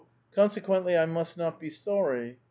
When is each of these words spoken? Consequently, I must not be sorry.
Consequently, 0.31 0.97
I 0.97 1.05
must 1.05 1.37
not 1.37 1.59
be 1.59 1.69
sorry. 1.69 2.39